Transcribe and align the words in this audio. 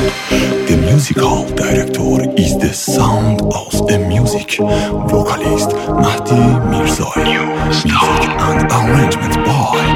The 0.00 0.78
musical 0.90 1.44
director 1.54 2.24
is 2.40 2.56
the 2.56 2.72
sound 2.72 3.42
of 3.52 3.90
a 3.90 3.98
music 4.08 4.56
vocalist 4.56 5.72
Mahdi 5.88 6.40
Mirzai. 6.72 7.20
Music 7.68 8.30
and 8.48 8.64
arrangement 8.72 9.36
by 9.44 9.89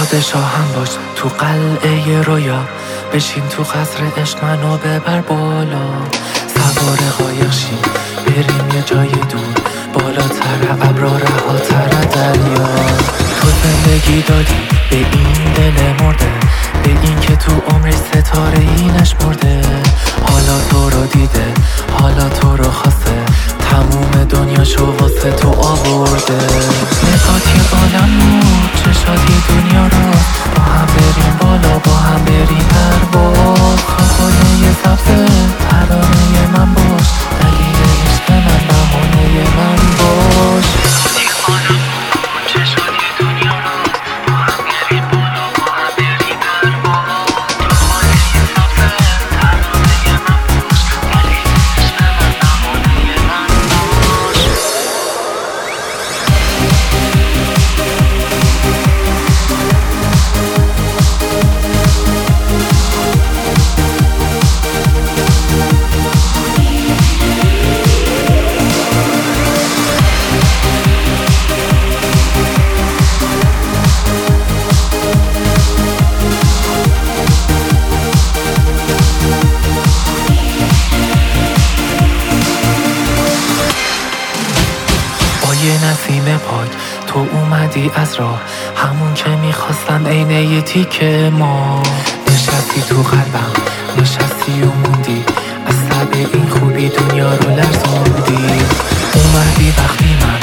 پادشاهم 0.00 0.72
باش 0.76 0.88
تو 1.16 1.28
قلعه 1.28 2.22
رویا 2.22 2.64
بشین 3.12 3.42
تو 3.48 3.62
قصر 3.62 4.20
عشق 4.22 4.44
منو 4.44 4.76
ببر 4.76 5.20
بالا. 5.20 5.86
سوار 6.54 6.98
قایق 7.18 7.52
شیم 7.52 7.78
بریم 8.26 8.68
یه 8.74 8.82
جای 8.82 9.08
دور. 9.08 9.54
بالاتر 9.94 10.88
ابرا 10.88 11.16
رهاتر 11.16 11.88
دریا. 11.88 12.68
تو 13.40 13.48
زندگی 13.62 14.22
دادی 14.22 14.68
به 14.90 14.96
این 14.96 15.52
دل 15.56 16.04
مرده. 16.04 16.32
به 16.82 16.90
این 17.02 17.20
که 17.20 17.36
تو 17.36 17.52
عمر 17.70 17.90
ستاره 17.90 18.58
اینش 18.76 19.14
مرده 19.24 19.60
حالا 20.22 20.60
تو 20.70 20.90
رو 20.90 21.06
دیده 21.06 21.54
حالا 22.00 22.28
تو 22.28 22.56
رو 22.56 22.70
خواسته. 22.70 23.24
تموم 23.70 24.24
دنیا 24.24 24.64
شو 24.64 24.96
واسه 25.00 25.30
تو 25.30 25.48
آورده. 25.48 26.38
نسیم 85.84 86.24
پاک 86.24 86.70
تو 87.06 87.26
اومدی 87.32 87.90
از 87.94 88.14
راه. 88.14 88.40
همون 88.76 89.14
که 89.14 89.28
می‌خواستم 89.30 90.06
عینه 90.06 90.42
یه 90.42 90.62
تیکه 90.62 91.30
ما. 91.38 91.82
نشستی 92.30 92.82
تو 92.88 93.02
قلبم 93.02 93.52
نشستی 93.98 94.62
و 94.62 94.66
موندی. 94.66 95.24
از 95.66 95.74
سب 95.74 96.12
این 96.12 96.48
خوبی 96.48 96.88
دنیا 96.88 97.34
رو 97.34 97.50
لرزوندی. 97.50 98.64
اومدی 99.14 99.74
وقتی 99.78 100.16
من 100.22 100.40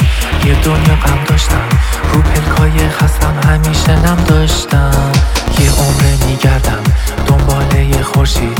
یه 0.48 0.54
دنیا 0.54 0.94
غم 1.06 1.24
داشتم. 1.26 1.68
رو 2.12 2.22
پلکای 2.22 2.88
خستم 2.88 3.34
همیشه 3.48 3.92
نم 4.06 4.24
داشتم. 4.26 5.12
یه 5.60 5.70
عمره 5.70 6.26
میگردم 6.26 6.82
دنباله 7.26 8.02
خورشید. 8.02 8.58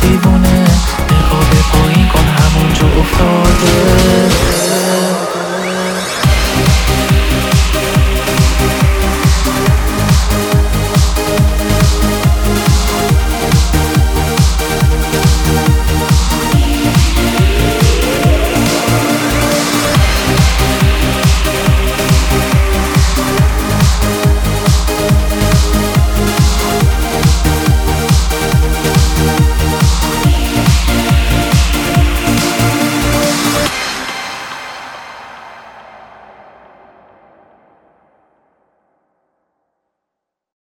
tes 0.00 0.16
bons 0.18 0.35